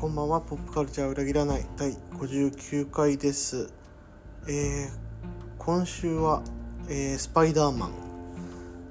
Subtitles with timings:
[0.00, 0.40] こんばんは。
[0.40, 3.72] ポップカルチャー裏切らない第59回です、
[4.46, 4.90] えー
[5.58, 6.44] 今週は、
[6.88, 7.90] えースパイダーマン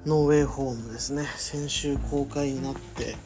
[0.04, 1.24] ノーウェイホームですね。
[1.38, 3.16] 先週公開になって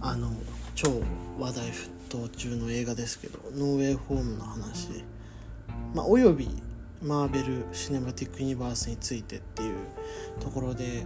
[0.00, 0.30] あの
[0.76, 1.02] 超
[1.40, 5.02] 話題沸騰中の映画ですけどノーウェイホームの話。
[5.96, 6.48] まあおよび
[7.02, 9.74] マーベル・シネマティック・ユニバースについてっていう
[10.38, 11.04] ところで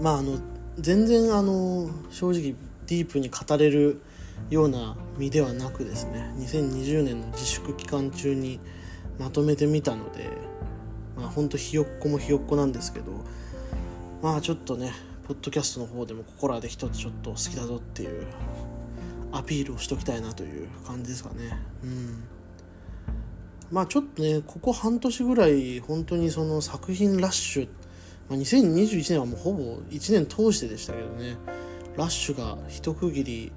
[0.00, 0.38] まああの
[0.78, 2.54] 全然あの正直
[2.86, 4.00] ディープに語れる
[4.48, 8.60] ような身ではなくですね2020年の自粛期間中に
[9.18, 10.30] まとめてみたので
[11.16, 13.12] まあほんとひよっこもひよっこなんですけど
[14.22, 14.92] まあちょっとね
[15.28, 18.26] ポッドキャストの方でもここらで一つちょっと好きだぞっていう
[19.32, 21.56] アピールをしときたいなという感じですかね。
[21.84, 22.24] うん。
[23.70, 27.68] まあちょっとねここ半年ぐらい本当にその作品ラッシュ
[28.30, 31.36] まあ、2021年はもうほぼ1年通してでしたけどね
[31.96, 33.52] ラッシュが一区切り、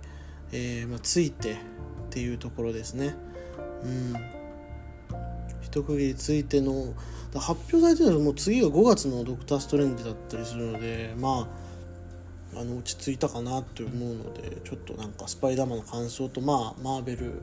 [0.54, 1.56] えーまあ、ついてっ
[2.12, 3.16] ていうところですね。
[3.84, 4.14] うん。
[5.62, 6.94] 一区切りついての
[7.34, 11.50] 発表されてるのはもう次が5月の「ドクター・ストレンジ」だったりするのでま
[12.54, 17.42] ああの落ち着いたかなって思うのでちょっとなんかスパイダーマンの感想とまあマーベル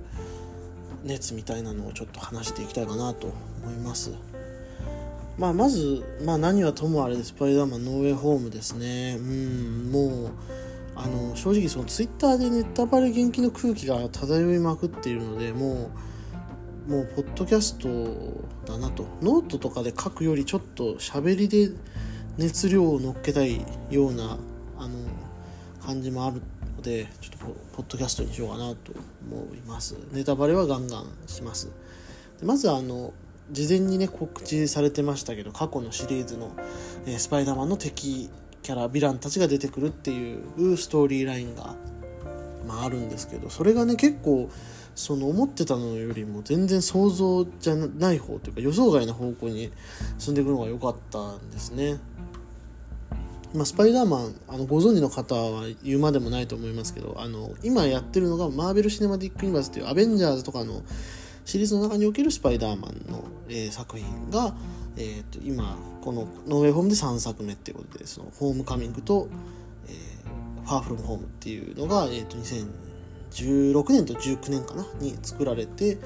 [1.02, 3.32] 熱みたいなのをちょっと話していきたいかなと
[3.64, 4.12] 思います。
[5.38, 9.16] まあ、まず、まあ、何はともあれでスパイダーマンノーウェイホームですね。
[9.18, 10.30] うんもう
[11.02, 15.90] あの正直そのツイッターでネタバレ厳禁の空気が漂いまくっているのでも
[16.88, 17.88] うもうポッドキャスト
[18.66, 19.06] だなと。
[19.22, 21.70] ノートとかで書くよりちょっと喋りで
[22.36, 24.38] 熱量を乗っけたいような
[24.76, 24.98] あの
[25.82, 26.42] 感じもある
[26.76, 28.92] のでちょっとポッドキャストにしようかなと
[29.30, 29.96] 思います。
[30.12, 31.70] ネタバレはガンガンします。
[32.40, 33.14] でまずあの
[33.50, 36.52] 事前にね告知されてましたけど過去のシリーズの、
[37.06, 38.30] えースパイダーマンの敵
[38.62, 41.74] キャラヴィランたちが出てくるっていうストーリーラインが、
[42.66, 44.50] まあ、あるんですけどそれがね結構
[44.94, 49.72] その思ってたのよりも全然想像じゃない方というか予想外の方向に
[50.18, 51.98] 進んでいくのが良かったんですね。
[53.54, 60.82] まあ、スパイダーマンあのご存知の方は言うまでもないと思いますけどあの今やってるのがマーベル・シネマティック・ユニバースっていうアベンジャーズとかの
[61.44, 64.54] シリーズの中におけるスパイダーマンの、えー作品が、
[64.96, 69.28] えー、と今このノーウェイホームで3作目っていうことでそのホームカミングと、
[69.86, 70.20] えー
[70.70, 75.98] ファーフロムホームっていうのが、えー、と2016年と19年かなに作られて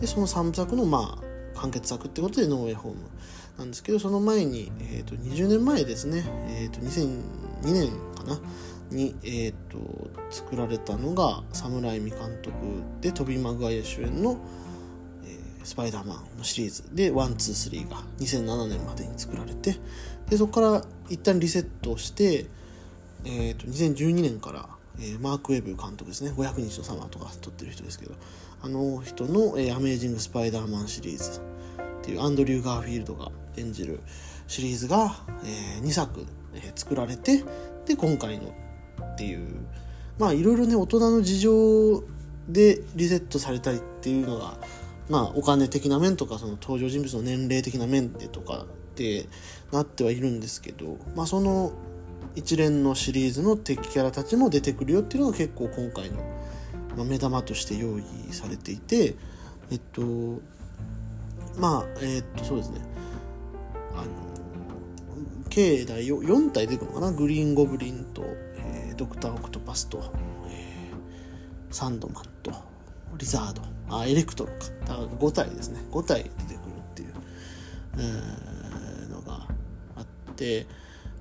[0.00, 3.00] でその3作のまあ完結作ってことでノーウェイホーム
[3.58, 7.20] なんですけどその前に、えー、と20年前ですね、えー、と2002
[7.64, 8.40] 年かな
[8.90, 12.54] に、えー、と作られたのがサムライミ監督
[13.00, 14.38] でトビー・マグワイア主演の
[15.64, 19.76] 「スパイダーマン」のシリーズで one two three が2007年までに作られて
[20.28, 22.46] でそこから一旦リセットして、
[23.24, 24.68] えー、と2012年から、
[24.98, 26.30] えーマーク・ウェブ監督ですね。
[26.30, 28.14] 500日のサマーとか撮ってる人ですけど
[28.62, 34.00] あの人の、えーアメージング・スパイダーマン」シリーズっていうアンドリュー・ガーフィールドが演じる
[34.46, 36.24] シリーズが、え2作、
[36.54, 37.44] えー作られて
[37.86, 38.54] で今回の
[39.14, 39.48] っていう
[40.18, 42.04] まあいろいろね大人の事情
[42.48, 44.58] でリセットされたりっていうのが
[45.08, 49.26] まあお金的な面とかその登場人物の年齢的な面でとかって
[49.72, 51.72] なってはいるんですけどまあその
[52.34, 56.10] 一連のシリーズの敵キャラたちも出てくるよっていうのが結構今回
[56.96, 59.16] の、目玉として用意されていて
[59.70, 60.40] えっと
[61.58, 62.80] まあえっとそうですね。
[63.94, 64.04] あの
[65.50, 67.12] 計だよ4体出てくるのかな？
[67.12, 68.22] グリーンゴブリンと、
[68.56, 70.02] えードクター・オクトパスと、
[70.48, 72.71] えーサンドマンと。
[73.16, 73.62] リザード。
[73.90, 74.52] あエレクトロ
[74.86, 74.94] か。
[75.18, 75.80] 5体ですね。
[75.90, 77.12] 5体出てくるっていう、
[77.98, 79.46] えーのが
[79.96, 80.06] あっ
[80.36, 80.66] て。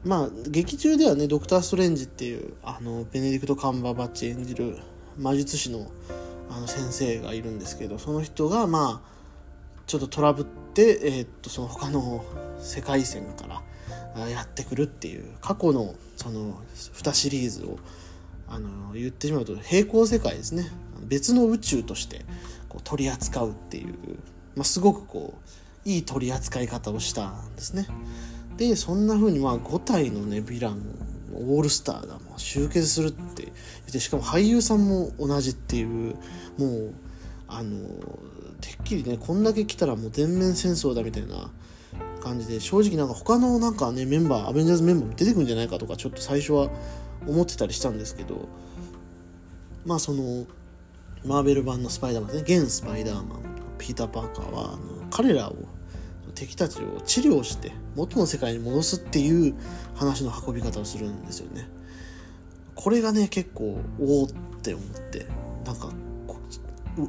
[0.04, 4.78] まあ劇中ではねドクター・ストレンジっていうあのベネディクト・カンバーバッチ演じる
[5.18, 5.92] 魔術師の
[6.50, 9.12] あの先生がいるんですけどその人がまあ
[9.86, 12.26] ちょっとトラブって、えーっとその他の
[12.60, 13.46] 世界線か
[14.16, 17.78] らやってくるっていう過去のその2シリーズを
[18.48, 20.70] あの言ってしまうと平行世界ですね。
[21.08, 22.26] 別の宇宙として
[22.70, 23.94] こう取り扱うっていう、
[24.56, 25.34] まあ、すごくこ
[25.86, 27.88] ういい取り扱い方をしたんですね。
[28.58, 30.82] でそんな風にまあ5体のねヴィラン
[31.34, 33.52] オールスターがもう集結するって言
[33.88, 36.16] ってしかも俳優さんも同じっていう
[36.58, 36.94] もう
[37.48, 37.88] あの
[38.60, 41.50] てっきりねこんだけ来たらもう全面戦争だみたいな
[42.22, 46.70] 感じで正直なんか他のなんかねメンバーアベンジャーズメンバーも出てくるんじゃないかとかちょっと最初は
[47.28, 48.48] 思ってたりしたんですけど
[49.86, 50.46] まあその
[51.26, 52.58] マーベル版のスパイダーマンですね。
[52.58, 53.52] 現スパイダーマン。
[53.78, 55.56] ピーター・パーカーはあの彼らを
[56.36, 59.56] 敵たちを治療して元の世界に戻すっていう
[59.96, 61.68] 話の運び方をするんですよね。
[62.76, 64.28] これがね結構おおっ
[64.62, 65.26] て思って
[65.66, 65.90] なんか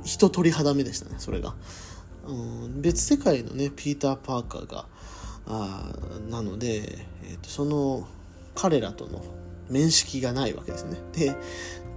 [0.04, 1.54] 人鳥肌目でしたねそれが、
[2.26, 4.86] うん、別世界のねピーター・パーカーが
[5.46, 5.92] あ
[6.30, 8.06] なので、えーと、その
[8.54, 9.24] 彼らとの
[9.70, 10.98] 面識がないわけですね。
[11.12, 11.34] で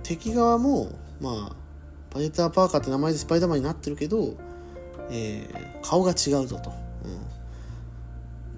[0.03, 1.64] 敵側もまあ
[2.15, 4.37] パイター・パーカーって名前でスパイダーマンになってるけど、
[5.11, 6.71] えー、顔が違うぞと、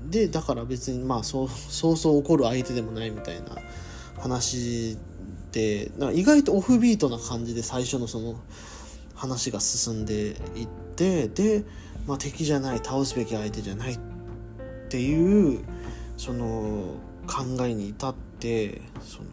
[0.03, 3.57] うん、でだから別にまあそうそうそう怒る相手でもないみたいな
[4.19, 4.99] 話
[5.51, 8.35] で意外とオフビートな感じで最初のその
[9.15, 10.13] 話が進んで
[10.55, 11.63] いってで、
[12.05, 13.99] まあ、敵じゃない倒すべき相手じゃないっ
[14.87, 15.65] ていう
[16.15, 16.93] その
[17.25, 19.29] 考えに至ってその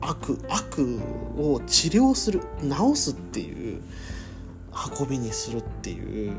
[0.00, 1.00] 悪悪
[1.36, 3.82] を治療する治すっていう
[5.00, 6.34] 運びにするっていう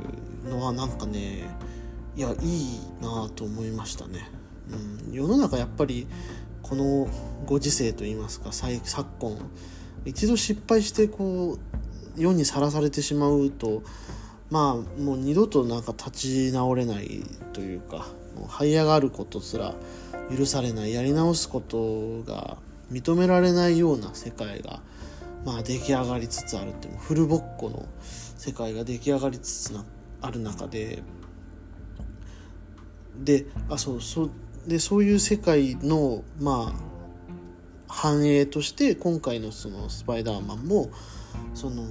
[0.47, 1.49] のはなんかね
[2.15, 4.29] いやいいなと思いましたね。
[5.05, 6.07] うん、世の中やっぱり
[6.61, 7.07] この
[7.45, 9.37] ご時世といいますか昨今
[10.03, 13.83] 一度失敗してこう世にさらされてしまうと
[14.49, 16.11] まあもう二度となんか立
[16.49, 17.23] ち直れない
[17.53, 19.75] というかもう這い上がることすら
[20.35, 22.57] 許されないやり直すことが
[22.91, 24.81] 認められないような世界が
[25.45, 29.85] まあ出来上がりつつあるっていうフルボッコの世界が出来上がりつつな
[30.21, 31.03] ある中で
[33.23, 34.31] であそうそう
[34.67, 36.87] でそういう世界のまあ
[37.87, 40.89] 反映として今回のそのスパイダーマンも
[41.53, 41.83] その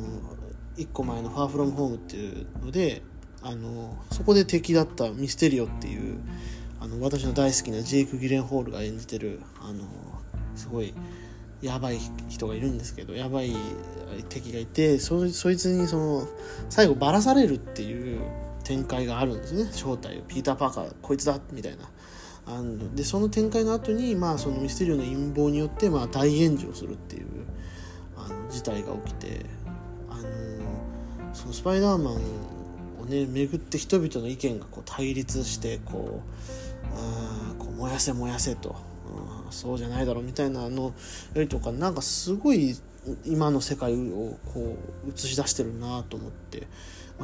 [0.76, 3.02] 1個前の「ファーフロムホームっていうので
[3.42, 6.19] あのそこで敵だったミステリオっていう
[6.81, 9.84] あの私の大好きなジェイク・ギレンホールが演じてるあの
[10.56, 10.94] すごい
[11.62, 11.98] やばい
[12.28, 13.54] 人がいるんですけどやばい
[14.28, 16.28] 敵がいてそそいつにその
[16.68, 18.20] 最後ばらされるっていう
[18.64, 19.70] 展開があるんですね。
[19.72, 20.22] 正体を。
[20.22, 21.88] ピーター・パーカーこいつだみたいな。
[22.48, 27.26] あのでその展開の後にまあそのミステリオの陰謀によってまあ大炎上するっていう
[28.16, 29.46] あの事態が起きて
[30.08, 38.76] あのそのスパイダーマンをね巡って人々の意見がこう対立してこうあこう燃やせ燃やせと、
[39.08, 40.93] うん、そうじゃないだろうみたいなのよ
[41.34, 42.76] りとかなんかすごい
[43.25, 44.76] 今の世界をこ
[45.06, 46.66] う映し出してるなと思って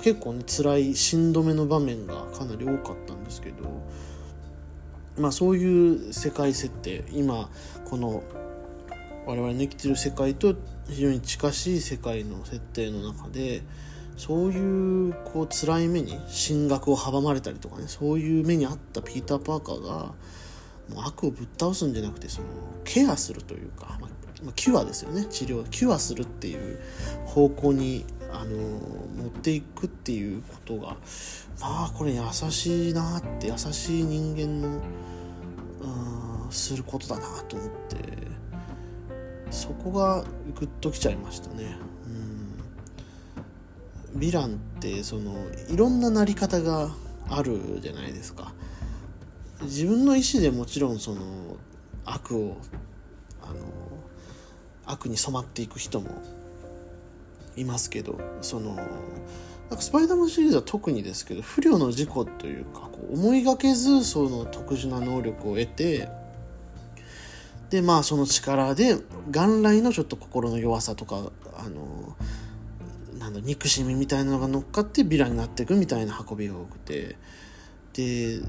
[0.03, 3.83] 結構ね辛いしんどめの場面がかなり多かったんですけど。
[5.19, 7.51] まあ、そういう世界設定今
[7.85, 8.23] この
[9.27, 10.55] 我々の生きてる世界と
[10.89, 13.63] 非常に近しい世界の設定の中で
[14.17, 20.13] そういうこう辛い目に進学を阻まれたりとかねそういう目にあったピーター・パーカーが
[20.89, 22.49] もう悪をぶっ倒すんじゃなくてその
[22.85, 24.09] ケアするというか、ま
[24.49, 26.81] あ、キュアですよね治療キュアするっていう
[27.25, 30.97] 方向にあの持っていくっていうことが
[31.61, 34.81] まあこれ優しいなって優しい人間の
[36.53, 37.97] することだなと思って
[39.51, 40.25] そこが
[40.55, 41.77] グッときちゃいましたね。
[42.07, 45.35] うんヴィランってその
[45.71, 46.91] いろんななり方が
[47.29, 48.53] あるじゃないですか。
[49.63, 51.21] 自分の意思でもちろんその
[52.05, 52.57] 悪を
[53.43, 53.55] あの
[54.85, 56.11] 悪に染まっていく人も
[57.57, 58.87] いますけどそのなん
[59.77, 66.09] かスパイダーマンシリーズは特にですけど不慮の事故というかこう思いがけずその特殊な能力を得て
[67.71, 68.97] でまあその力で
[69.31, 72.17] 元来のちょっと心の弱さとかあの
[73.19, 77.17] なんだ憎しみみたいなのが乗っかってヴィラになっていくみたいな運びが多くて
[77.93, 78.41] で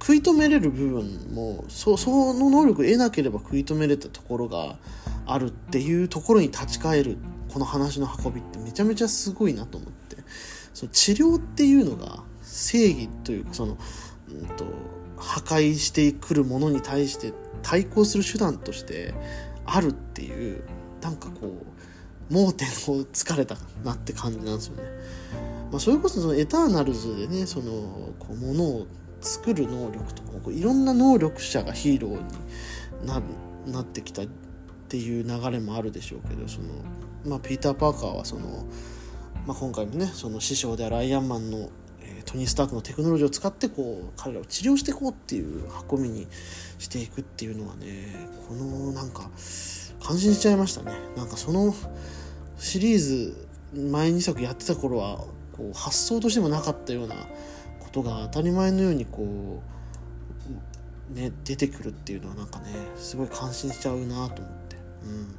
[0.00, 4.76] 食い止めれる部分もそその能力を得なければ食い止めれたところが
[5.26, 7.18] あるっていうところに立ち返る
[7.52, 10.16] この話の運びってめちゃめちゃすごいなと思って
[10.72, 13.76] その治療っていうのが正義というかその、
[14.30, 14.64] うんと、
[15.16, 19.14] 破壊してくるものに対して対抗する手段として
[19.64, 20.62] あるっていう
[21.00, 21.62] なんかこ
[22.30, 24.82] う盲点をつかれたなって感じなんですよね。
[25.72, 28.86] まあ、それこそそのエターナルズでねそのこうものを
[29.22, 32.12] 作る能力とかこういろんな能力者がヒーロー
[33.00, 33.22] にな
[33.66, 34.26] なってきたっ
[34.88, 36.66] ていう流れもあるでしょうけどその
[37.24, 38.66] まあ、ピーター・パーカーはその、
[39.46, 46.26] まあ、今回もねその師匠であるアイアンマンの、えー、トニー・スタークのテクノロジーを使ってこう彼らを治療していこうっていう運びに
[46.78, 49.30] していくっていうのはねこのなんか
[50.02, 50.92] 感心しちゃいましたね。
[51.16, 51.74] なんかその
[52.58, 57.14] シリーズ前2作やってた頃はこう発想としてもなかったような
[57.80, 59.62] ことが当たり前のようにこ
[61.12, 62.66] う、ね、出てくるっていうのはなんかね
[62.96, 64.76] すごい感心しちゃうなと思って。
[65.04, 65.34] うん。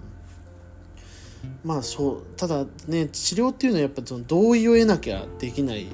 [1.63, 5.87] まあそうただね治療っていうのはやっぱその同意を得なきゃできない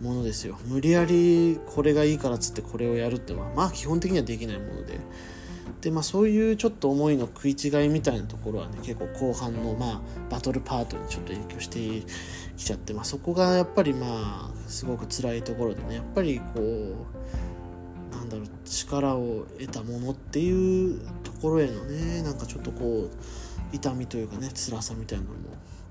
[0.00, 0.58] ものですよ。
[0.66, 5.00] 無理やりこれがいいからっつってこれをやるってのはまあ基本的にはできないもので。
[5.80, 12.06] でまあそういうちょっと思いの食い違いみたいなところはね結構後半のまあバトルパートにちょっと影響して
[12.56, 25.36] きちゃって、まあ、そこがやっぱりまあすごく辛いところでねやっぱりこうなんだろう力を得たものっていうところへのねなんかちょっとこう痛みというかね辛さみたいなのも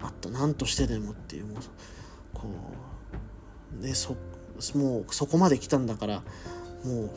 [0.01, 0.29] あった。
[0.29, 1.55] 何としてでもっていうもう
[2.33, 2.47] こ
[3.79, 4.15] うねそ
[4.75, 6.23] もうそこまで来たんだから
[6.83, 7.09] もう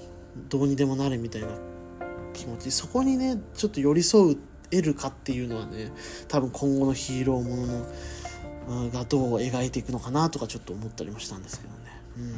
[0.48, 1.48] どうにでもなれみたいな
[2.36, 4.36] 気持ちそこにねちょっと寄り添う
[4.70, 5.92] 得るかっていうのはね
[6.28, 7.86] 多分今後のヒーローもの
[8.68, 11.76] のがどう描いていくのかなとかちょっと思ったりもしたんですけどね。
[12.18, 12.32] うん。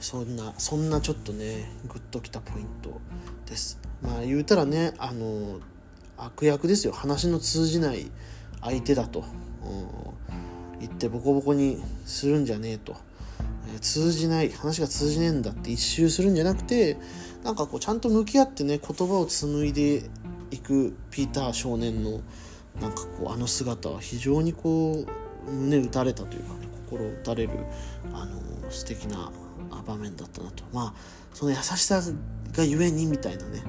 [0.00, 3.00] そんなそんなちょっとねグッときたポイント
[3.46, 3.78] です。
[4.02, 5.60] まあ言うたらねあの
[6.16, 6.92] 悪役ですよ。
[6.92, 8.10] 話の通じない
[8.62, 12.96] 相手だと、うん、言ってボコボコにするんじゃねえと、
[13.74, 16.96] え、通じない話が通じねえんだって一周するんじゃなくて
[17.46, 20.10] なんかこうちゃんと向き合ってね言葉を紡いで
[20.50, 22.20] いくピーター少年の
[22.80, 25.06] なんかこうあの姿は非常にこ
[25.46, 27.52] う胸打たれたというかね心打たれる
[28.12, 29.30] あの素敵な
[29.86, 30.64] 場面だったなと。
[30.72, 30.94] まあ
[31.34, 32.02] その優しさ
[32.52, 33.62] がゆえにみたいなね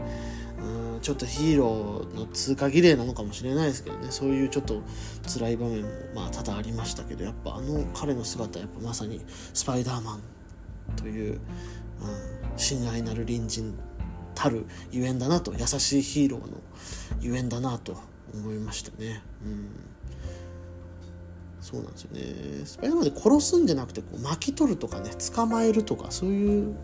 [0.59, 4.81] うんちょっとヒーローの通過儀礼なのかもしれないですけどねそういうちょっと
[5.27, 9.21] 辛い場面もまあ多々ありましたけどやっぱあの彼の姿はやっぱまさに
[9.53, 10.21] スパイダーマン
[10.95, 11.39] という、うん、
[12.57, 13.77] 親愛なる隣人
[14.35, 16.57] たるゆえんだなと優しいヒーローの
[17.21, 17.97] ゆえんだなと
[18.33, 19.23] 思いましたね。
[19.43, 19.69] うん。
[21.61, 22.65] そうなんですよね。
[22.65, 26.75] スパイダーマンで殺すんじゃなくてこう巻き取るとかね捕まえるとかそういう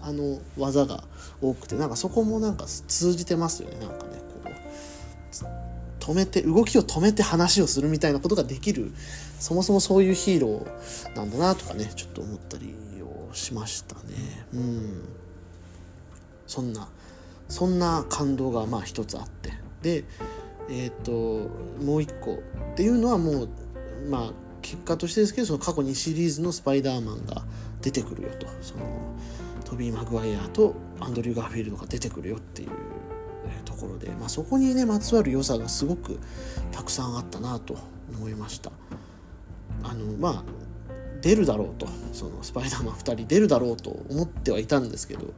[0.00, 1.04] あの技が
[1.40, 3.78] 多くてなんかそこもなんか通じてますよね。
[3.80, 8.92] なんかねこう止めて動きを止めて話をするみたいなことができる
[9.40, 14.46] そもそもそういうヒーローなんだなとかねちょっと思ったりをしましたね。
[14.54, 15.02] うん。
[16.48, 16.88] そんな
[17.48, 19.52] そんな感動がまあ一つあって。
[19.82, 20.04] で
[20.68, 21.48] えっ、ー、と
[21.82, 23.48] もう一個っていうのはもう
[24.08, 27.44] まあ結果としてですけどその過去2シリーズのスパイダーマンが
[27.80, 28.46] 出てくるよと。
[28.60, 28.80] その
[29.64, 32.70] トビー・マグワイアとアンドリュー・ガーフィールドが出てくるよっていう
[33.66, 36.18] ところで、まあ、そこにねまつわる良さがすごく
[36.72, 37.76] たくさんあったなと
[38.16, 38.72] 思いました。
[39.82, 40.44] あのまあ
[41.20, 41.86] 出るだろうと。
[42.12, 45.34] そのスパイダーマン2人出るだろうと思ってはいたんですけど。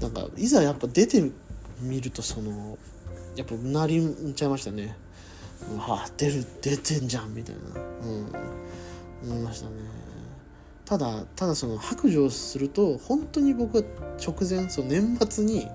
[0.00, 1.30] なんかいざやっぱ出て
[1.80, 2.78] みるとその
[3.36, 4.96] やっぱうなりんちゃいましたね。
[5.78, 7.80] はあ出る出てんじゃんみたいな。
[8.06, 9.30] うん。
[9.30, 9.72] 思いましたね。
[10.84, 13.84] ただただその白状すると本当に僕は
[14.18, 15.68] 直前その年末に、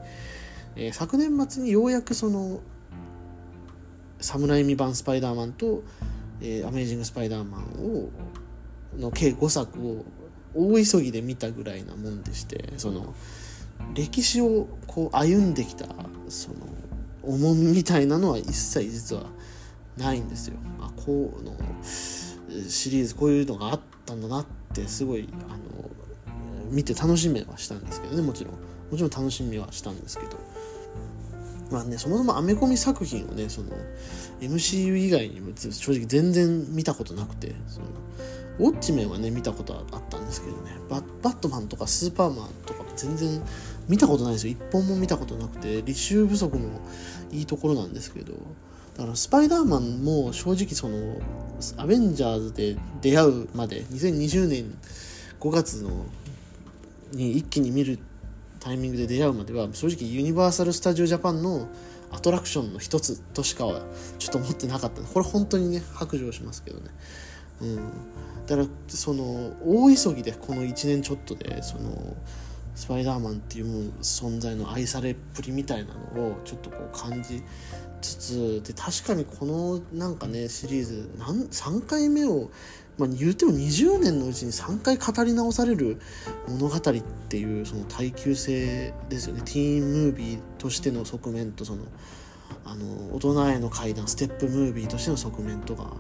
[0.75, 2.59] えー、昨年末にようやくその
[4.19, 5.83] 侍未版スパイダーマンと、
[6.41, 8.09] えー、アメージング・スパイダーマンを
[8.97, 10.05] の計5作を
[10.53, 13.13] 大急ぎで見たぐらいなもんでしてその
[13.93, 15.85] 歴史をこう歩んできた
[16.27, 16.55] その
[17.23, 19.23] 重みみたいなのは一切実は
[19.97, 20.57] ないんですよ。
[20.79, 21.55] あこうの
[22.67, 25.59] シリーズこういうのがあったんだなってすごいあの
[26.69, 28.21] 見て楽しみはしたんですけどね。
[28.21, 28.53] もちろん。
[28.53, 28.59] も
[28.95, 30.37] ちろん楽しみはしたんですけど。
[31.71, 33.69] まあねそもそもアメコミ作品をねその
[34.39, 37.87] MCU 以外にも正直全然見たことなくてその
[38.59, 40.71] ウォッチメンはね見たことはあったんですけどね。
[40.89, 43.41] バットマンとかスーパーマンとか全然
[43.87, 44.53] 見たことないですよ。
[44.53, 46.69] 一本も見たことなくて履修不足の
[47.31, 48.33] いいところなんですけど。
[48.95, 51.17] だからスパイダーマンも正直その
[51.75, 54.77] アベンジャーズで出会うまで2020年
[55.41, 56.05] 5月の
[57.11, 57.99] に一気に見る
[58.61, 61.67] タイミングで出会うまでは正直ユニバーサル・スタジオ・ジャパンの
[62.09, 63.81] アトラクションの一つとしかは
[64.17, 65.01] ちょっと思ってなかった。
[65.01, 66.89] これ本当にね白状しますけどね。
[67.61, 67.75] うん。
[68.47, 72.15] だからその大急ぎでこの1年ちょっとでその
[72.75, 77.41] スパイダーマンっていう存在の愛されっぷりみたいなのをちょっとこう感じ
[78.01, 82.51] つつで確かにこのなんかねシリーズなん3回目を、
[82.97, 85.99] まあ、言うても20年のうちに3回語り直される
[86.47, 86.81] 物語っ
[87.29, 89.41] ていうその耐久性ですよね。
[89.45, 91.83] ティーンムービーとしての側面とその
[92.63, 95.95] あの大人への階段ステップムービーとしての側面とか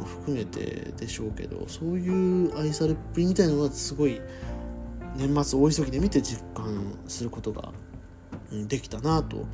[0.00, 2.08] も含めてでしょうけどそうい
[2.46, 4.20] う愛されっぷりみたいなのはすごい
[5.16, 7.72] 年末大急ぎで見て実感することが
[8.50, 9.46] できたなと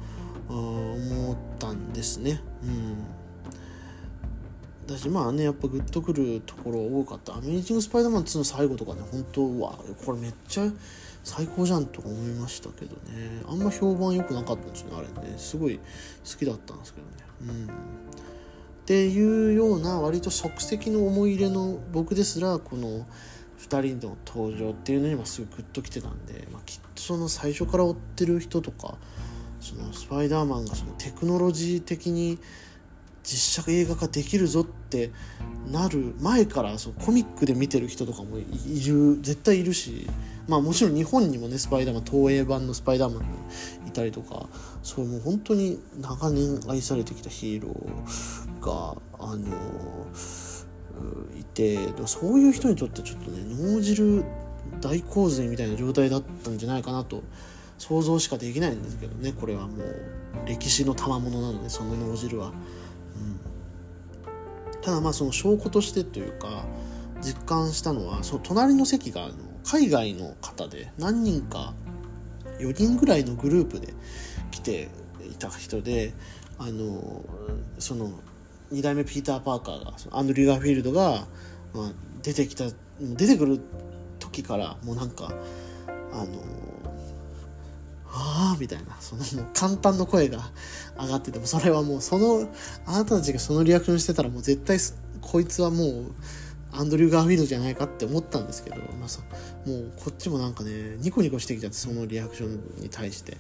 [0.49, 2.41] 思ったんですね。
[2.63, 2.97] うん。
[4.87, 10.73] だしまあねやっぱグッとくるところ多かった「アメイジング・スパイダーマン2」の最後とかね本当はこれめっちゃ
[11.25, 13.43] 最高じゃんとか思いましたけどね。
[13.49, 15.35] あんま評判良くなかったんですよねあれね。
[15.39, 15.83] すごい好
[16.39, 17.13] きだったんですけどね。
[17.41, 17.71] うん。
[18.87, 23.05] っていうような割と即席の思い入れの僕ですらこの
[23.59, 28.95] 2人の登場っていうのにもすごいグッときてたんで、まあ、きっとその最初から追ってる人とか
[29.59, 32.39] そのスパイダーマンがそのテクノロジー的に
[33.25, 35.11] 実写映画化できるぞって
[35.69, 38.45] なる前からそコミックで見てる人とかもい
[38.87, 40.09] る絶対いるし
[40.47, 43.27] まあもちろん日本にもねスパイダーマン東映版のスパイダーマンが
[43.89, 44.47] いたりとか
[44.85, 49.47] そうもう本当に長年愛されてきたヒーローがあの
[51.39, 54.25] いてそういう人にとってちょっとね脳汁
[54.81, 57.23] 大洪水みたいな状態だったんじゃないかなと
[57.79, 62.49] 想像しかできないんですけどねこれはもう歴史の賜物なのでその脳汁は。
[62.49, 62.55] うん
[64.83, 66.65] ただまあその証拠としてというか
[67.21, 71.75] 実感したのはその隣の席があの海外の方で何人か
[72.61, 73.95] 4人ぐらいのグループで
[74.53, 74.89] 来て
[75.29, 76.15] いた人で
[76.57, 77.25] あの
[77.81, 78.13] その
[78.73, 81.27] 2代目ピーター・パーカーがアンドリュー・ガーフィールドが、
[81.75, 81.93] まあ、
[82.23, 82.65] 出てきた
[83.01, 83.61] 出てくる
[84.19, 85.33] 時からもうなんか
[86.13, 86.27] あの
[88.09, 90.39] ああみたいなそのもう簡単の声が
[90.99, 92.49] 上がっててもそれはもうその
[92.87, 94.79] あなたたちがそのリアクションしてたらもう絶対
[95.21, 96.15] こいつはもう
[96.73, 103.37] アンドリュー・ガーフィールドじゃないかって思ったんですけど、まあ、もうこっちもなんかねニコニコしてきちゃってそのリアクションに対して。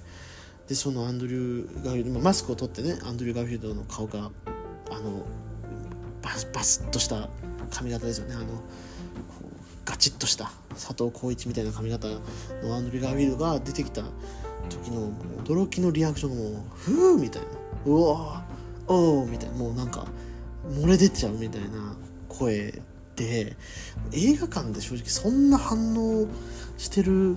[0.68, 4.32] でそのアンドリュー・ガーフィールドマスクを取ってねアンドリュー・ガーフィールドの顔が
[4.90, 5.24] あの
[6.22, 7.28] バスバスッとした
[7.70, 8.34] 髪型ですよね。
[8.34, 8.44] あの
[9.84, 12.08] ガチッとした佐藤浩市みたいな髪型
[12.62, 14.02] のアンドリュー・ガーフィールドが出てきた
[14.68, 15.12] 時の
[15.44, 17.48] 驚きのリアクションがもう「ふう」みたいな
[17.86, 18.44] 「うわ
[18.88, 19.56] おお」みたいな。
[19.56, 20.06] もうなんか
[20.68, 21.96] 漏れ出ちゃうみたいな
[22.28, 22.82] 声
[23.14, 23.56] で
[24.12, 26.26] 映画館で正直そんな反応
[26.76, 27.36] してる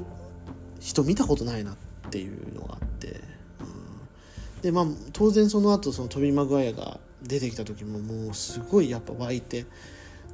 [0.80, 1.76] 人見たことないなっ
[2.10, 9.66] ていうのがあって、うん、でまあ当然その後そのトビー・マグワイアが出てきた時ももうすごいやっぱ湧いて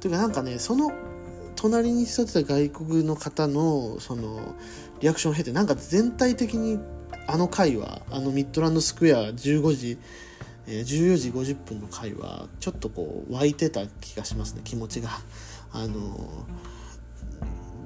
[0.00, 0.92] というかなんかねその
[1.56, 4.54] 隣に座ってた外国の方のその
[5.00, 6.78] リアクションを経てなんか全体的に
[7.26, 9.98] あの回はあのミッドランドスクエア15時、
[10.66, 15.10] えー、14時50分の回はちょっとこう湧いてた気がしますね気持ちが。
[15.72, 16.46] あの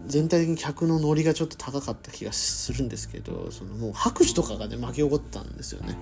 [0.06, 5.96] 全体的に客のノリがちょっと高かった気がするんですけどそのもう拍手とかがね巻き起こったんですよね。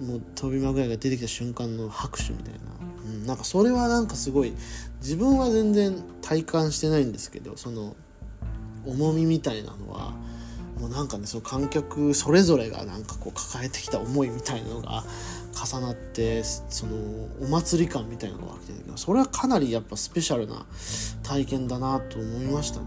[0.00, 2.60] もう飛びまぐらが出てきた瞬間の拍手みたいな、
[3.04, 4.52] うん、なんかそれはなんかすごい
[5.00, 7.96] 自分は全然体感してないんですけどその
[8.86, 10.12] 重みみたいなのは
[10.78, 15.02] もうなんかねその観客それぞれがなんかこう抱えてきた思いみたいなのが
[15.52, 16.96] 重なってその
[17.42, 20.66] お祭り感みたいなのが来てそれはかなりやっぱスペシャルな
[21.22, 22.86] 体験だなと思いましたね。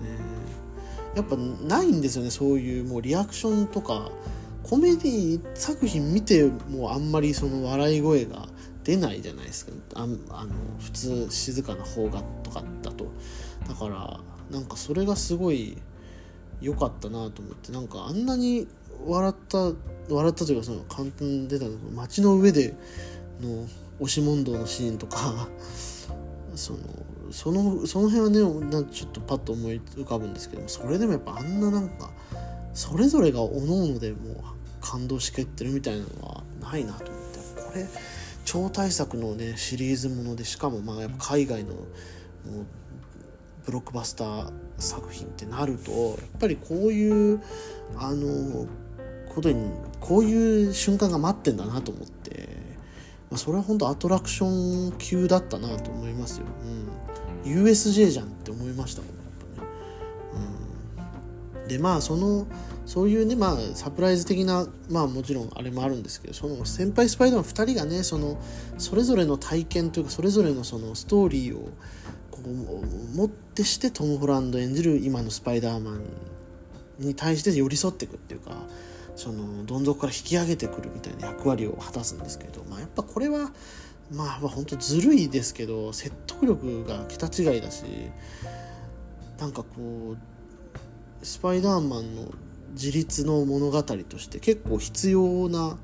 [1.15, 4.11] やっぱないんですよねそういうもうリアクションとか
[4.63, 8.47] コメディ作品見てもあんまりその笑い声が
[8.83, 9.71] 出ないじゃないですか。
[9.95, 10.17] ああの
[10.79, 13.07] 普通静かな方がとかだと。
[13.67, 14.19] だから
[14.49, 15.77] なんかそれがすごい
[16.61, 17.71] 良かったなと思って。
[17.71, 18.67] なんかあんなに
[19.05, 19.57] 笑った
[20.09, 22.75] 笑ったというかその簡単に出たの街の上で
[23.41, 23.65] の
[23.99, 25.47] 押し問答のシーンとか。
[26.53, 26.79] その
[27.31, 32.11] そのその辺はねなちょっとパッと思い浮かぶんですけどもそれでもやっぱあんななんか
[32.73, 34.35] それぞれがおのおのでもう
[34.81, 37.87] 感動しきってるみたいなのはないなと思ってこれ
[38.45, 41.75] 超大作のねシリーズものでしかもまあやっぱ海外の
[43.65, 47.41] ブロックバスター作品ってなるとやっぱりこういう
[47.95, 48.67] あの
[49.33, 52.49] ことにこういう瞬間が待ってんだなと思って、
[53.29, 56.47] まあ、それは本当アトラクション級だったなと思いますよ、
[57.45, 59.11] うん、USJ じゃんって思いましたもん、
[61.71, 62.47] でまあその
[62.85, 68.41] そういうねまあサプライズ的なまあもちろんあれもあるんですけどその先輩スパイダーマン2人がねその
[68.77, 71.69] それぞれの体験というかそれぞれのそのストーリーを
[72.29, 76.01] こうもってしてトム・ホランド演じる今のスパイダーマン
[76.99, 78.51] に対して寄り添っていくっていうか
[79.15, 83.51] そのどん底から引き上げてくるみたいな役割を果たすんですけど、まあ、やっぱこれは
[84.11, 87.85] まあ本当ずるいですけど説得力が桁違いだし
[89.39, 90.17] なんかこう
[91.21, 92.31] スパイダーマンの
[92.73, 95.77] 自立の物語として結構必要な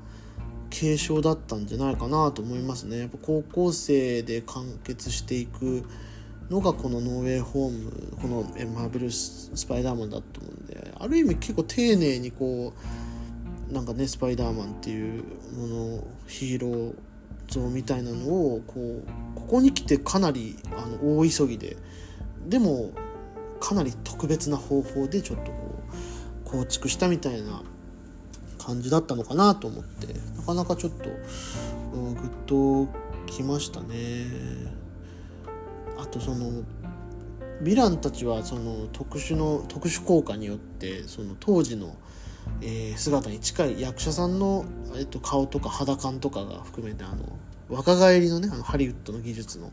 [0.70, 2.98] 継承だったんじゃないかなと思いますね。
[2.98, 5.84] やっぱ高校生で完結していく
[6.50, 8.42] のがこのノーウェイホームこの
[8.74, 12.72] マーベルスパイダーマンだと思うんである意味結構丁寧にこ
[13.70, 15.24] うなんかねスパイダーマンっていう
[15.54, 16.94] ものヒーロー
[17.48, 21.76] 像みたいなのをこうここに来てかなりあの大急ぎで
[22.46, 22.92] でも
[23.60, 25.82] かなり特別な方法でちょっとこ
[26.46, 27.62] う構築したみたいな
[28.58, 31.10] 感じだったのかなと思ってなかなかちょっと、
[31.94, 32.92] うん、グッと
[33.26, 34.26] きましたね。
[35.98, 36.62] あとその
[37.62, 41.96] ヴィランたちはその特殊の特殊効果によってその当時の
[42.60, 44.64] えー、姿に近い役者さんの、
[44.96, 47.24] えっと、顔とか肌感とかが含めてあの
[47.68, 49.72] 若返りのねあのハリウッドの技術の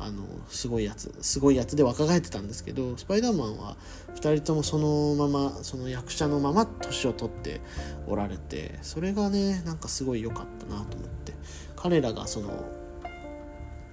[0.00, 3.76] あのすごいやつすごいやつで若返ってたんですけどスパイダーマンは
[4.14, 7.60] 2人ともそのままその役者のまま年を取って
[8.06, 11.34] おられてそれがねなんかすごい良かったなと思って。
[11.82, 12.68] 彼らがその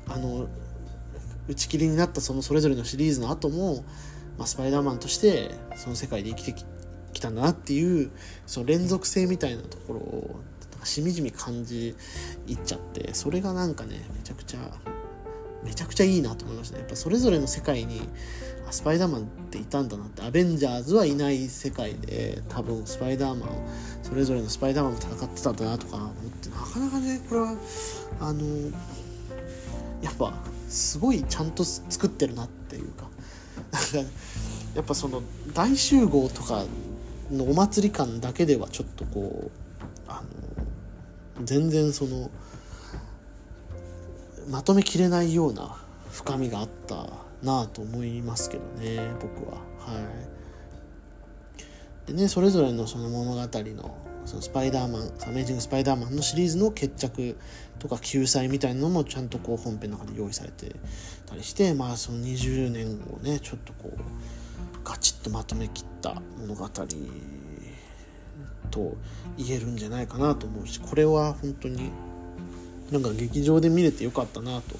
[0.09, 0.47] あの
[1.47, 3.85] 打ち切りになったそのそれぞれのシリーズの後も、
[4.37, 6.55] まあ、スパイダーマンとしてその世界で生きて
[7.13, 8.11] きたんだなっていう
[8.45, 10.39] その連続性みたいなところを
[10.83, 11.95] しみじみ感じ
[12.45, 14.59] いっちゃってそれがなんかねめちゃくちゃ
[15.63, 16.81] めちゃくちゃいいなと思いましたね。
[16.81, 18.01] やっぱそれぞれの世界に
[18.69, 20.21] スパイダーマンっていたんだなって。
[20.23, 23.49] アベンジャーズはいない世界で多分スパイダーマン
[24.03, 27.55] それぞれのスパイダーマンと戦ってたんだなとか思ってなかなかねこれは
[28.19, 28.43] あの
[30.01, 30.33] やっぱ
[30.69, 33.09] すごいちゃんと作ってるなっていうか
[34.75, 36.65] やっぱその大集合とか
[37.31, 39.51] のお祭り感だけではちょっとこう
[40.07, 40.21] あ
[41.37, 42.29] の全然その
[44.47, 45.75] まとめきれないような
[46.11, 46.95] 深みがあった
[47.43, 49.57] なあと思いますけどね僕は。
[49.57, 49.59] は
[52.07, 52.07] い。
[52.07, 57.37] でねそれぞれのその物語のそのスパイダーマンアメージング・スパイダーマンのシリーズの決着
[57.79, 60.75] とか救済みたいなのもちゃんとこう本編の中で用意されて
[61.25, 63.99] たりしてまあその20年をねちょっとこう
[64.83, 66.67] ガチッとまとめきった物語
[68.69, 68.95] と
[69.37, 71.91] 言えるんじゃないかなと思うしこれは本当に
[72.91, 74.75] なんか劇場で見れてよかったなと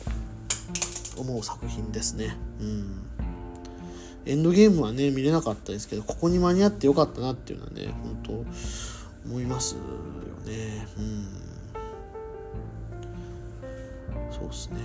[1.17, 2.38] 思う作品ですね。
[2.62, 3.04] うん。
[4.26, 8.46] エンドゲームはね、見れなかったですけど、ここに間に合ってよかったなっていうのはね、本
[9.26, 9.82] 当思いますよ
[10.46, 10.88] ね。
[10.98, 11.28] うん。
[14.32, 14.78] そうですね。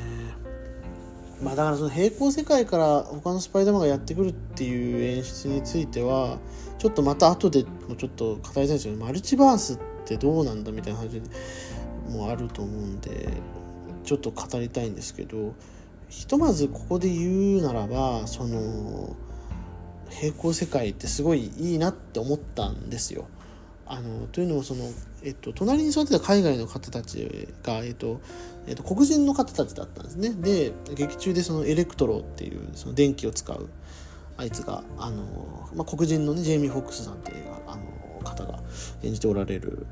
[1.42, 6.38] まあだからその平行世界から他のスパイダーマンがやってくるっていう演出については、
[6.78, 11.22] ちょっとまた後でもちょっと語りたいんですけど、マルチバースってどうなんだみたいな話で、
[12.08, 13.28] もあると思うんで
[14.04, 15.54] ちょっと語りたいんですけど
[16.08, 19.16] ひとまずここで言うならばその
[20.10, 23.26] 平行世界ってすごいいいなって思ったんですよ。
[23.86, 24.84] あのというのもその、
[25.22, 28.20] えっと、隣に座ってた海外の方たちが、えっと
[28.66, 30.30] えっと、黒人の方たちだったんですね。
[30.30, 33.68] で劇中でそのエレクトロっていうその電気を使う
[34.36, 38.60] あいつがあの、まあ、黒人のねジェイミー・フォックスさんっていうあの方が
[39.02, 39.86] 演じておられる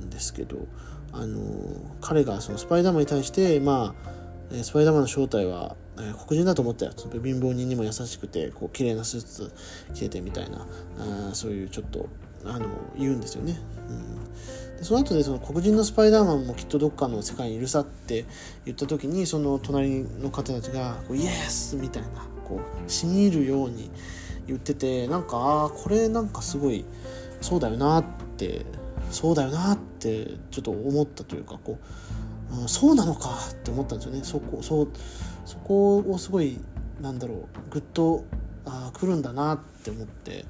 [0.00, 0.66] んですけど
[1.12, 1.40] あの
[2.00, 3.94] 彼がそのスパイダーマンに対してま
[4.50, 9.52] あスパイダーマンの正体は、え、黒人だと思ったよ貧乏人にも優しくてこう綺麗なスーツ
[9.94, 10.66] 着ててみたいな
[10.98, 12.08] あそういうちょっと
[12.44, 12.66] あの
[12.98, 13.58] 言うんですよね。
[13.88, 18.26] うん、でその後でその黒人のスパイダーマンもきっとどっかの世界にいるさって
[18.64, 22.08] 言った時にその隣の方たちがこう「イエス!」みたいな
[22.44, 23.90] こうしみるように
[24.46, 26.84] 言っててなんかああこれなんかすごい
[27.40, 28.04] そうだよなっ
[28.36, 28.66] て
[29.12, 31.78] そうだよなってちょっと思ったというかこ
[32.52, 34.24] う、うん、そうなのかって思ったんですよね。
[34.24, 34.88] そこそう
[35.44, 36.58] そこをすごい
[37.00, 38.24] なんだろうぐっと
[38.64, 40.44] あ来るんだなって思って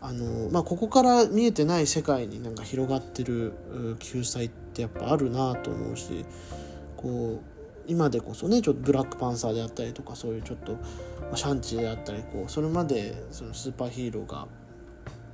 [0.00, 3.52] あの、まあ、ここから見えてない世界になんか広がってる
[3.98, 6.24] 救済ってやっぱあるなと思うし
[6.96, 7.54] こう
[7.86, 10.78] 今でこそねちょっとブラックパンサーであったりとかそういうちょっと、
[11.34, 14.46] シャンチであったりこうそれまでそのスーパーヒーローが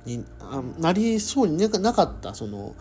[0.05, 2.75] にあなりそうになかったその、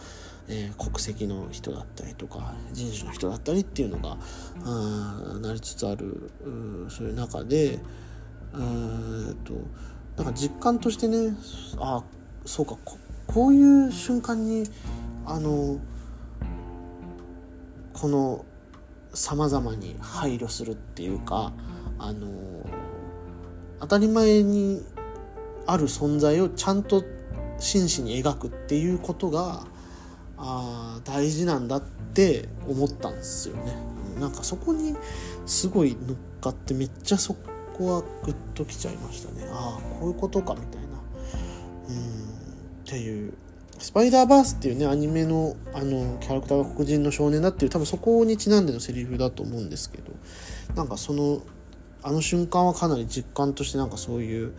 [0.49, 4.17] えー、国籍の人だったりとか人種の人だったりっていうのが
[4.65, 6.31] あなりつつある
[6.89, 7.79] そういう中で
[8.53, 9.55] うんと
[10.23, 11.35] なんか実感としてね
[11.79, 12.03] あ
[12.45, 14.69] そうかここういう瞬間に
[15.25, 15.79] あの
[17.93, 18.45] この
[19.15, 21.53] さまざまに配慮するっていうか
[21.99, 22.29] あの
[23.81, 24.83] 当たり前に
[25.73, 27.05] ある存在をちゃんと
[27.59, 29.67] 真摯に描くっていうことが
[30.37, 33.75] あ大事なんだって思ったんですよね。
[34.19, 34.97] なんかそこに
[35.47, 37.35] すごい乗っかってめっちゃそ
[37.77, 39.47] こはグッときちゃいましたね。
[39.53, 40.89] ああこういうことかみたいな。
[41.89, 42.31] うん
[42.85, 43.35] っていう
[43.79, 50.13] スパイダーバースっていうねアニメのあのキャラクターが黒人の少年だっていう多分そこにちなんでのセリフだと思うんですけど
[50.75, 51.43] なんかその
[52.03, 54.53] あの瞬間はかなり実感としてなんかそういう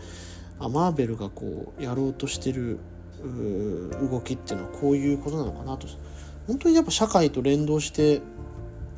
[0.62, 2.78] あマーベルがこうやろうとしてる
[4.00, 5.88] 動きっていうのはこういうことなのかなと
[6.48, 8.22] 本当にやっぱ社会と連動して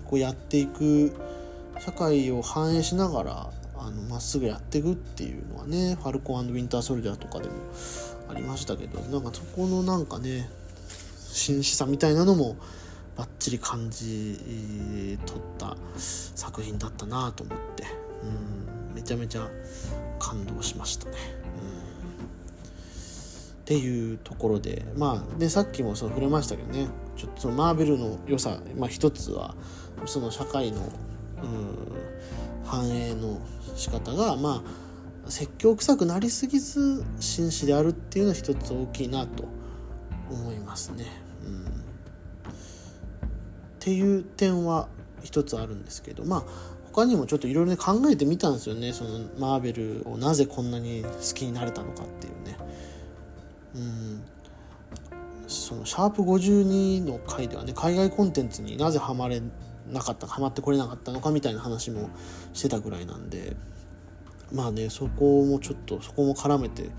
[0.06, 1.14] こうやっていく
[1.80, 3.50] 社会を反映しながら
[4.10, 7.56] まっすぐやっていくっていうのはねファルコンウィンターソルジャーとかでも
[8.30, 10.50] ありましたけどなんかそこのなんかね
[11.18, 12.58] 真摯さみたいなのも
[13.18, 17.84] バッチリ感じ取った作品だったなと思って
[18.24, 19.50] うんめちゃめちゃ
[20.20, 21.43] 感動しましたね。
[23.64, 29.56] っていうところでまあでさっきもその触れましたけどねちょっとそのマーベルの良さ、まあ、一つは
[30.06, 30.82] その社会の
[31.42, 32.04] うん
[32.66, 33.40] 繁栄の
[33.76, 34.64] 仕方がま
[35.26, 39.46] あ説教臭くなりすぎず紳士であるっていうのは一つ大きいなと
[40.30, 41.06] 思いますね。
[41.46, 41.68] うん、っ
[43.80, 44.90] ていう点は
[45.24, 46.44] 一つあるんですけどまあ
[46.92, 52.58] 他にもちょっといろいろね考えてみたんですよねそのマーベルをなぜこんなに好きになれたのかっていうね。
[53.76, 54.24] うん。
[55.48, 59.42] そのシャープ52の回ではね海外コンテンツになぜハマれ
[59.92, 62.10] なかったハマってこれなかったのかみたいな話も
[62.54, 63.56] してたぐらいなんで
[64.52, 66.90] まあねそこもちょっとそこも絡めて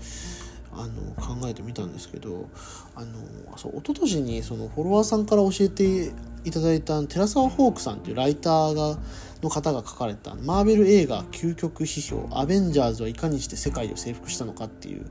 [0.71, 2.49] あの考えてみたんですけど
[2.95, 6.11] あのそう一昨年にそのフォロワーさんから教えて
[6.43, 8.99] いただいた寺澤ホークさんっていうライターが
[9.41, 15.05] の方が書かれたマーベル映画究極批評「アベンジャーズはいかにして世界を征服したのか」っていう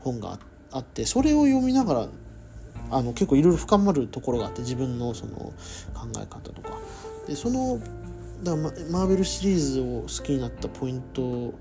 [0.00, 2.08] 本があってあってそれを読みながら
[2.90, 5.36] あの結構いろいろ深まるところがあって自分のその
[5.94, 6.78] 考え方とか。
[7.26, 7.78] でその
[8.42, 11.52] だマーベルシリーズを好きになったポイント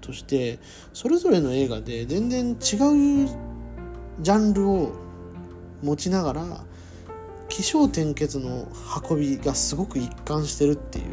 [0.00, 0.58] として
[0.92, 2.56] それぞれの映画で全然違う
[4.20, 4.92] ジャンルを
[5.82, 6.64] 持ちながら
[7.48, 8.66] 起承転結の
[9.08, 11.04] 運びがすごく一貫してるっていう。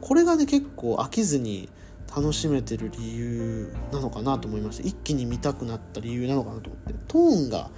[0.00, 1.70] これがね結構飽きずに
[2.14, 6.94] 楽しめてる理由なのかなと思いました一気に見たくなった理由なのかなと思って。
[7.08, 7.70] トーンが、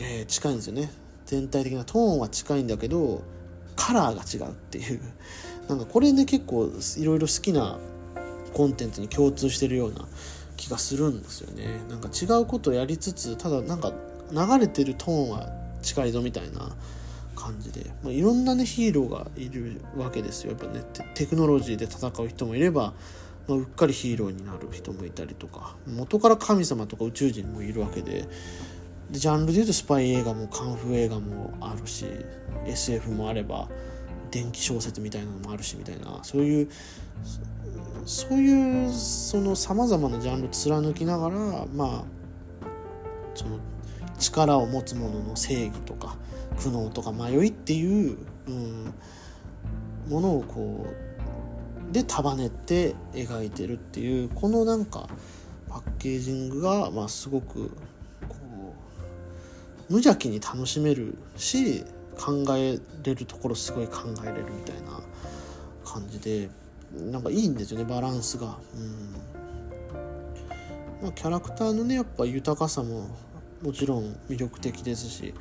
[0.00, 0.90] えー、近いんですよね。
[1.24, 3.22] 全体的なトーンは近いんだけど
[3.76, 5.00] カラーが違うっていう。
[5.68, 7.78] なんかこれね結構いろいろ好きな
[8.54, 10.06] コンテンツに共通してるような
[10.56, 11.80] 気がするんですよね。
[11.88, 13.92] なんか違うことやりつつただなんか
[14.30, 15.48] 流れてるトーンは
[15.82, 16.74] 近いぞみたいな
[17.36, 20.50] 感じで、まあ、いろんなねヒーローがいるわけですよ。
[20.52, 20.82] やっぱね
[21.14, 22.94] テクノロジーで戦う人もいれば、
[23.48, 28.28] まあ、うっかりヒーローになる人もいたりとか元から神様とか宇宙人もいるわけで
[29.10, 32.06] でジャンルでいうとスパイ映画もカンフー映画もあるし
[32.66, 33.68] SF もあれば
[34.30, 36.68] 電気小説みたいなのもあるしみたいなそういう
[38.04, 41.36] そういうそのさまざまなジャンル貫きながら
[41.74, 42.04] まあ
[43.34, 43.58] その
[44.18, 46.16] 力を持つ者の正義とか
[46.58, 48.94] 苦悩とか迷いっていう、うん、
[50.08, 51.07] ものをこう
[51.92, 55.08] で束ねて描いてるっていうこのなんか
[55.68, 57.70] パッケージングが、まあ、すごく
[58.28, 58.36] こ
[59.88, 61.84] う無邪気に楽しめるし
[62.18, 65.00] 考えれるところすごい考えれるみたいな
[65.84, 66.50] 感じで
[66.92, 68.58] なんかいいんですよねバランスが。
[68.74, 69.38] うん
[71.02, 73.08] まあ、キャラクターのねやっぱ豊かさも
[73.62, 75.34] もちろん魅力的ですし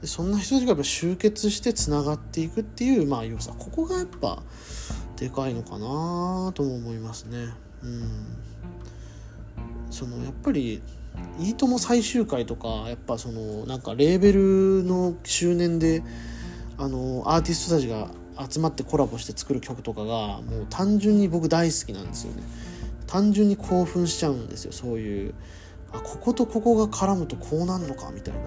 [0.00, 4.42] でそんな人たちがやっぱ集結してつながっていくっていうまあ良さここがやっぱ
[5.18, 7.48] でかいのかなとも思いますね。
[7.82, 8.48] うん
[9.90, 10.82] そのやっぱり
[11.40, 16.02] 「いいとも!」最終回とかやっぱそのなんかレーベルの周年で
[16.76, 18.10] あのアーティストたちが
[18.48, 22.42] 集まってコラボして作る曲とかがもう単純に僕大好きなんですよね
[23.06, 25.34] 単純に興奮しちゃうんですよそういう
[25.92, 28.40] あこことここが絡むとこうなんのかみたいな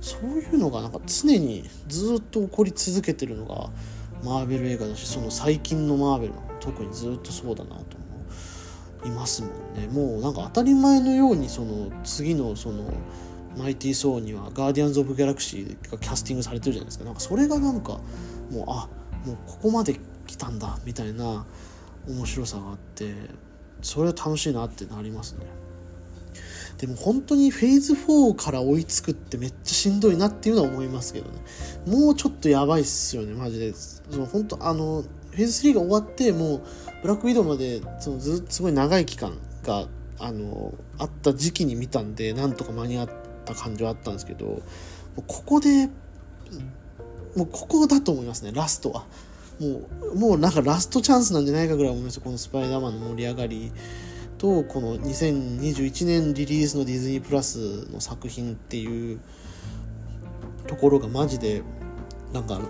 [0.00, 3.70] そういうのがなんか常にずっと起こり続けてるのが
[4.26, 7.96] マーベル映画だしその最近のマーベル特にずっとそうだなと
[9.04, 9.86] 思いますもんね。
[9.86, 12.92] もうなんか当たり前のようにその次のその
[13.56, 17.04] マイティー・ソーにはガーディアンズ・オブ・ギャラクシーがキャスティングされてるじゃないですか。
[17.04, 18.00] なんかそれがなんか
[18.50, 18.88] もうあ
[19.24, 21.46] もうここまで来たんだみたいな
[22.08, 23.14] 面白さがあって
[23.80, 25.46] それは楽しいなってなりますね。
[26.78, 31.38] でも本当にフェーズ4から追いつくってめっちゃしんどいなっていうのは思いますけどね。
[31.86, 33.72] もうちょっとやばいっすよねマジで。
[33.72, 36.62] その本当あのフェーズ3が終わってもう
[37.02, 39.86] ブラックウィドウまでそのずすごい長い期間が
[40.18, 43.10] あのあった時期に見たんでなんとか間に合っ
[43.44, 44.62] た感じはあったんですけど
[45.26, 45.88] ここで
[47.36, 49.06] もうここだと思いますねラストは。
[49.58, 53.72] もうもうなんかラストチャンスなんじゃないかぐらい思いますこのスパイダーマンの盛り上がり。
[54.38, 59.20] とこの2021年リリースのディズニープラスの作品っていう
[60.66, 61.62] ところがマジで
[62.32, 62.60] なんか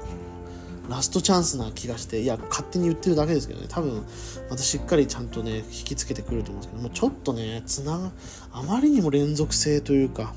[0.89, 3.67] ラストチャンスな気がしていや勝手に言ってるだけですけどね。
[3.69, 4.05] 多分
[4.49, 8.13] またしっかりちゃんとね引きつけてくると思うんですけどもちょっとねつなが
[8.53, 10.35] あまりにも連続性というか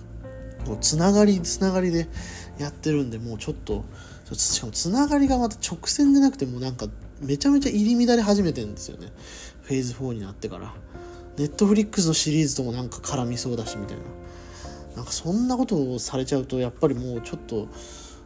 [0.66, 2.08] もうつながりつながりで
[2.58, 3.86] やってるんでもうちょっと
[4.34, 6.88] しかもつながりがまた直線でなくてもなんか
[7.22, 9.12] めちゃめちゃ入り乱れ始めてるんですよね。
[9.64, 10.74] フェーズ4になってから。
[11.40, 14.04] ネットフリックスのシリーズともなんか絡みそうだしみたいな。
[14.98, 17.70] なんかそんなことをされちゃうとやっぱりもうちょっと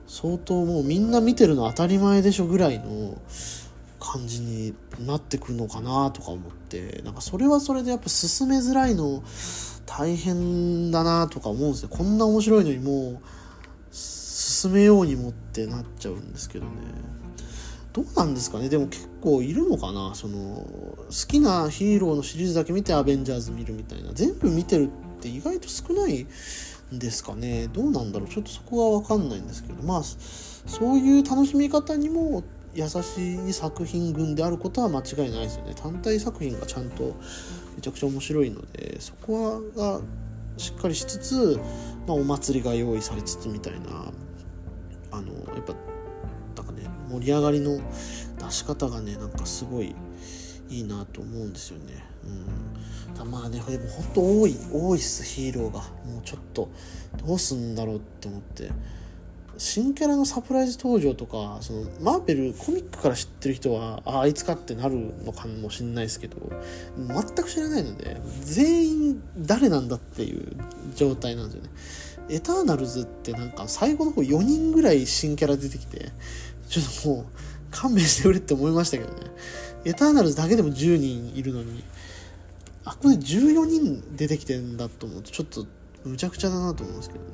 [0.07, 3.15] 相当もうみんな見てるの当たり前でしょぐらいの
[3.99, 7.03] 感じになってくるのかなとか思って。
[7.05, 9.23] なんかそれはそれでやっぱ進めづらいの
[9.85, 11.89] 大変だなとか思うんですよ。
[11.89, 13.25] こんな面白いのにもう
[13.91, 16.71] 進めようにもってなっちゃうんですけどね。
[17.93, 18.69] どうなんですかね。
[18.69, 20.15] でも結構いるのかな。
[20.15, 24.11] その好きなヒーローのシリーズだけ見てアベンジャーズ見るみたいな。
[24.13, 26.25] 全部見てるって意外と少ない
[26.93, 27.67] んですかね。
[27.71, 28.29] どうなんだろう。
[28.29, 29.83] ちょっとそこは分かんないんですけど。
[29.83, 35.75] まあそういう楽しみ方にも優しい作品群であることは間違いないですよね。
[35.75, 37.15] 単体作品がちゃんと
[37.75, 40.01] めちゃくちゃ面白いのでそこはが
[40.57, 41.59] しっかりしつつ、
[42.07, 44.11] まあ、お祭りが用意されつつみたいな。
[45.11, 45.75] あのやっぱ
[47.13, 47.79] 盛り上がりの
[48.39, 49.95] 出し方がねなんかすごい
[50.69, 52.03] いいなと思うんですよね。
[53.19, 55.79] うん、まあねでも本当多い多いっすヒーローが。
[55.79, 56.69] もうちょっと
[57.25, 58.71] どうすんだろうって思って。
[59.55, 66.37] 新キャラのサプライズ登場とかそのマーベルコミックから知ってる人はああいつかってなるのかもしれないですけど
[66.97, 70.57] 全く知らないので全員誰なんだっていう
[70.95, 71.69] 状態なんですよね。
[72.29, 76.11] エターナルズってなんか最後の方4人ぐらい新キャラ出てきて
[76.67, 77.25] ちょっともう
[77.71, 79.31] 勘弁してくれって思いましたけどね。
[79.85, 81.83] エターナルズだけでも10人いるのに。
[82.85, 85.65] あこれ14人出てきてんだと思うとちょっと
[86.03, 87.25] むちゃくちゃだなと思うんですけどね。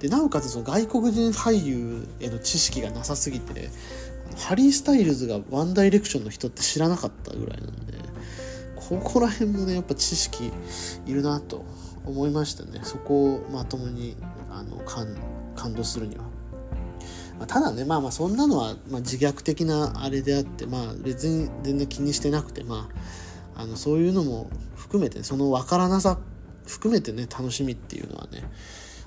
[0.00, 3.68] でなおかつその外国人俳優への知識がなさすぎて
[4.36, 7.94] ハリー・スタイルズがワンダイレクションの人って知らなかったぐらいなんで
[8.76, 10.50] ここら辺もねやっぱ知識
[11.06, 11.64] いるなと
[12.06, 12.80] 思いましたね。
[12.82, 14.16] そこをまともに
[14.50, 15.06] あの感
[15.54, 16.24] 感動するには。
[17.40, 22.90] まあ、ただねまあまあそんなのは、まあ、自虐的なあれであってまあ別に全然気にしてなくてま
[23.56, 26.18] ああのそういうのも含めてその分からなさ
[26.66, 28.44] 含めてね楽しみっていうのはね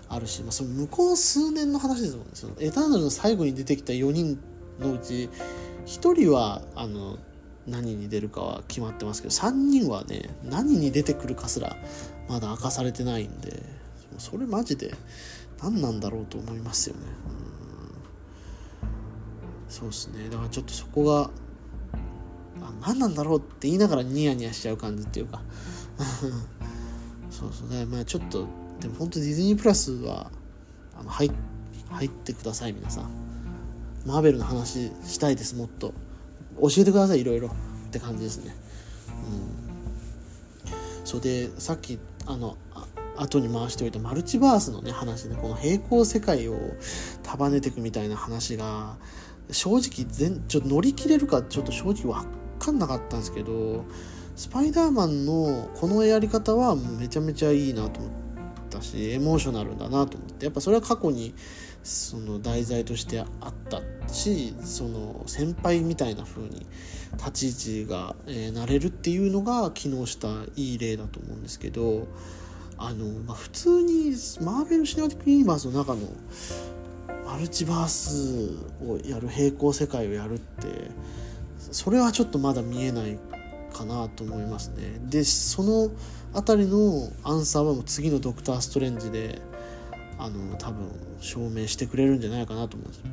[0.10, 4.40] あるし、まあ、その向こう数年の話ですもんねそのエターナルの最後に出てきた4人
[4.80, 5.30] のうち
[5.86, 7.20] 1人はあの
[7.68, 11.78] 何に出るかは決まってますけど3人はね何に出てくるかすら
[12.28, 13.62] まだ明かされてないんで
[14.18, 14.96] それマジで
[15.62, 17.02] 何なんだろうと思いますよね。
[17.38, 17.63] うん
[19.74, 20.30] そうですね。
[20.30, 21.32] だからちょっとそこが
[22.86, 25.42] 何なんだろうって言いながらニヤニヤしちゃう感じっていうか。
[27.32, 27.70] そうそう。
[27.70, 28.46] ねまあちょっと
[28.80, 30.30] でも本当ディズニープラスは
[30.96, 31.32] あの入
[31.90, 33.10] 入ってください皆さん。
[34.06, 35.96] マーベルの話したいですもっと。
[36.62, 37.48] 教えてくださいいろいろ。
[37.48, 37.52] っ
[37.90, 38.56] て感じですね。
[39.08, 40.74] うん。
[41.04, 42.58] そうでさっきあの
[43.18, 46.58] 後に回しておいたマルチバースのね話でこの平行世界を
[47.24, 48.98] 束ねていくみたいな話が
[49.52, 52.28] 正直全ちょ乗り切れるかちょっと正直分
[52.60, 53.86] かんなかったんですけど
[54.36, 58.12] スパイダーマンのこのやり方はめちゃめちゃいいなと思っ
[58.70, 61.36] たしエモーショナルだなと思ってやっぱそれは過去に
[61.84, 63.28] その題材としてあっ
[63.70, 66.66] たしその先輩みたいな風に
[67.18, 72.08] 立ち位置が、えー、なれるっていうのが機能したいい例だと思うんですけど
[72.78, 76.08] あの、まあ、普通にマーベル・シネマティック・ユニバースの中の
[77.26, 80.92] マルチバースをやる平行世界をやるって
[81.58, 83.18] それはちょっとまだ見えない
[83.74, 85.00] かなと思いますね。
[85.10, 85.90] でその
[86.34, 89.42] 辺りのアンサーはもう次の「ドクター・ストレンジで」
[90.20, 90.88] あの多分
[91.20, 92.98] 証明してくれるんじゃないかなと思うんです。
[93.00, 93.04] よ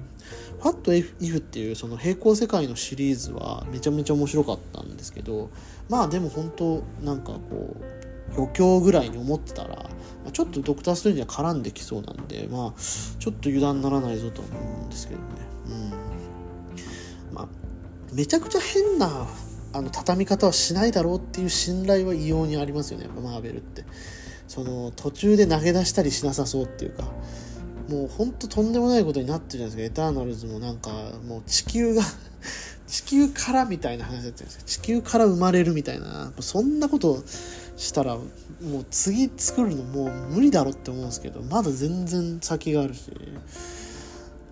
[0.61, 5.51] ファット・イフっていうその平行世界のシリーズはめちゃめちゃ面白かったんですけど
[5.88, 7.99] まあでも本当なんかこう
[8.36, 9.86] 余興ぐらいに思ってたら
[10.32, 12.80] ちょっとドクター・ストレンジは絡んできそうなんでまあ
[13.18, 14.50] ちょっと油断ならないぞと思
[14.82, 15.26] うんですけどね。
[15.66, 17.34] うん。
[17.34, 17.48] まあ
[18.12, 19.26] めちゃくちゃ変な
[19.72, 23.04] あの畳み方はしないだろうっていう信頼は異様にありますよね。
[23.04, 23.84] やっぱマーベルって。
[24.48, 27.04] その途中で投げ出したりしなさそうっていうか。
[27.88, 30.04] もうほんととんでもないことになってるじゃないですか。
[30.04, 30.90] エターナルズもなんか
[31.26, 32.02] もう地球が
[32.86, 36.32] 地球からみたいな話だったんですよ地球から生まれるみたいな。
[36.40, 37.22] そんなこと
[37.80, 38.24] したらも
[38.80, 43.10] う次作るのもう無理だろって思うんですけどまだ全然先があるし。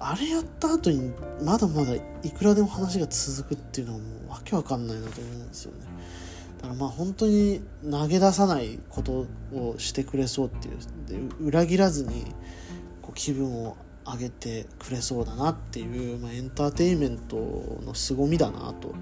[0.01, 1.13] あれやった後に
[1.43, 5.81] まだまだいくらでも話が続くっていうのはもうわけわかんないなと思うんですよね。
[6.59, 7.61] だからまあ本当に
[7.91, 12.27] 投げ出さないことをしてくれそうっていうで裏切らずに
[13.03, 13.77] こう気分を
[14.07, 17.37] 上げてくれそうだなっていう、まあ、エンターテインメント
[17.85, 18.95] の凄みだなと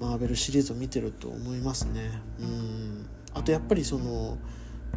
[0.00, 2.10] マーベルシリーズを見てると思いますね。
[2.38, 3.06] うん。
[3.36, 4.38] あとやっぱりその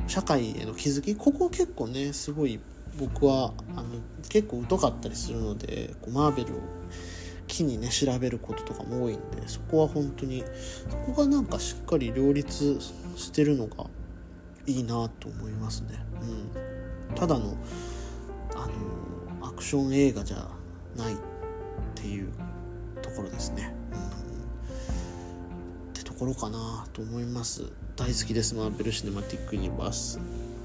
[0.07, 2.59] 社会への気づきここ結構ねすごい
[2.97, 6.59] 僕はあの結構疎かったりするのでこうマーベルを
[7.47, 10.43] 機にね調べることとかも多いんでそこは本当に
[10.89, 12.79] そこがなんかしっかり両立
[13.17, 13.87] してるのが
[14.65, 15.99] いいなと思いますね。
[17.09, 17.57] うん、ただの
[18.55, 18.67] あ
[19.41, 20.47] のアクション映画じゃ
[20.95, 21.17] ないっ
[21.95, 22.31] ていう
[23.01, 23.73] ところですね。
[23.91, 27.63] うん、ってところかなと思います
[27.99, 28.55] 大好きです。
[28.55, 30.21] マーベル・シネマティック・ユニバース。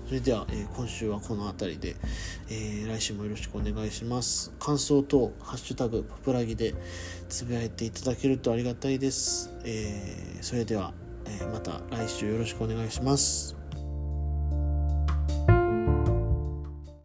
[0.07, 1.97] それでは、えー、今週はこの辺りで、
[2.49, 4.53] えー、来週もよろしくお願いします。
[4.61, 6.75] 感想等ハッシュタグパプラギで
[7.29, 10.95] つぶやいていただけるとありがたいです、えー、それでは、
[11.27, 13.54] えまた来週よろしくお願いします。